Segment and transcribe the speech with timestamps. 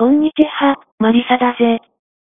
[0.00, 1.76] こんにちは、マリサだぜ。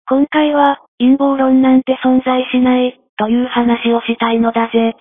[0.09, 4.95] 今回は、陰謀論なんて存在しない、という話をしたいのだぜ。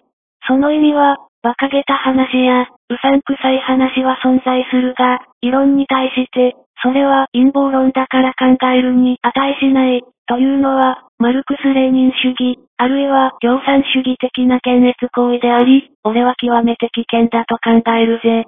[0.47, 18.45] その意味は、馬鹿げた話や、うさんくさい話は存在するが、異論に対して、それは陰謀論だから考えるに値しない、というのは、マルクス・レーニン主義、あるいは共産主義的な検閲行為であり、俺は極めて危険だと考えるぜ。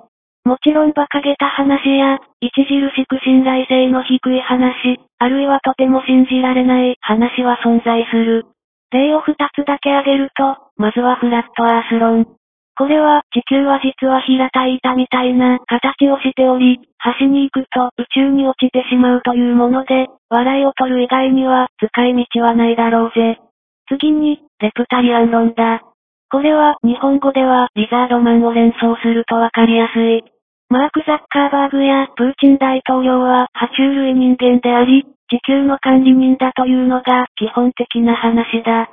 [0.48, 2.64] もちろん馬鹿げた話や、著
[2.96, 8.46] しく信頼性の低い話、あるいはとても信じられない話は存在する。
[8.90, 12.25] 例を二つだけ挙げると、まずはフラットアース論。
[12.79, 23.39] これは、地球は実は平たい板みたいな形をしており、端に行くと宇宙に落ちてしまうというもので、笑いを取る以外には使い道はないだろうぜ。
[23.89, 25.82] 次に、レプタリアン論だ。
[26.30, 30.25] これは日本語ではリザードマンを連想するとわかりやすい。
[30.71, 38.91] マーク・ザッカーバーグやプーチン大統領は爬虫類人間であり、地球の管理人だというのが基本的な話だ。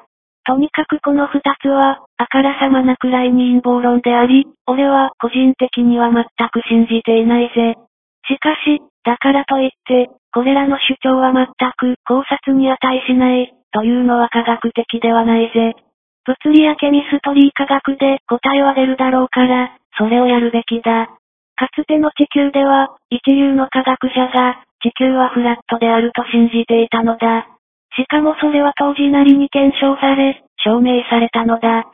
[0.48, 7.76] とにかくこの二つは、あからさまなくらいに陰謀論であり、俺は個人的には全く信じていないぜ。
[8.24, 15.76] しかし、だからといって、これらの主張は全く考察に値しない、というのは科学的ではないぜ。
[16.24, 21.10] 物理やケミストリー科学で答えは出るだろうから、それをやるべきだ。
[21.56, 27.48] かつての地球では、一流の科学者が、地球はフラットであると信じていたのだ。
[27.96, 31.88] しかもそれは当時なりに検証され、証明されたのだ。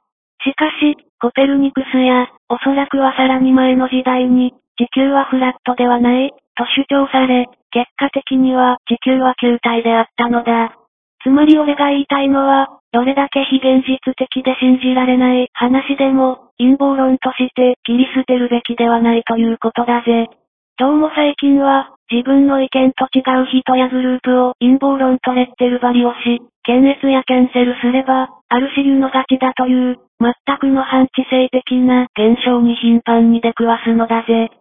[0.43, 10.75] しかし、コペルニクスや、おそらくはさらに前の時代に、地球はフラットではない、と主張され、結果的には地球は球体であったのだ。
[11.23, 20.29] つまり俺が言いたいのは、どれだけ非現実的で信じられない話でも、陰謀論として切り捨てるべきではないということだぜ。
[20.77, 34.51] どうも最近は、自分の意見と違う人やグループを陰謀論とレッテル張りをし、検閲やキャンセルすれば、ある種のガチだという、全くの反知性的な現象に頻繁に出くわすのだぜ。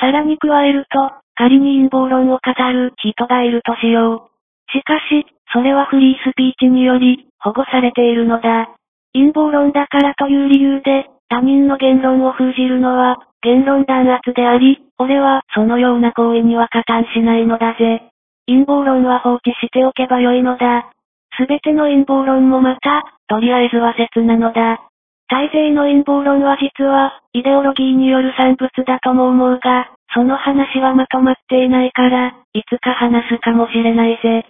[0.00, 4.72] さらに加えると、仮に陰謀論を語る人がいるとしよう。
[4.72, 8.70] しかし、それはフリースピーチにより、保護されているのだ。
[9.12, 18.02] 陰謀論だからという理由で、他人の言論を封じるのは、言論弾圧であり、俺はそのような行為には加担しないのだぜ。
[18.46, 20.90] 陰謀論は放置しておけばよいのだ。
[21.38, 24.80] すべての陰謀論もまた、とりあえずは説なのだ。
[25.28, 34.44] 大勢の陰謀論は実は、イデオロギーによる産物だとも思うが、その話はまとまっていないから、いつか話すかもしれないぜ。